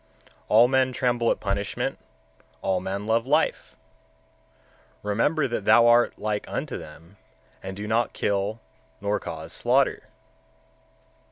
[0.47, 0.47] 130.
[0.49, 1.99] All men tremble at punishment,
[2.63, 3.75] all men love life;
[5.03, 7.17] remember that thou art like unto them,
[7.61, 8.59] and do not kill,
[8.99, 10.07] nor cause slaughter.